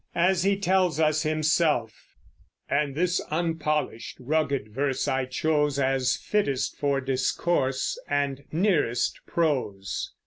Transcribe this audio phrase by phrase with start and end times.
[0.15, 1.93] As he tells us himself:
[2.67, 10.11] And this unpolished rugged verse I chose As fittest for discourse, and nearest prose.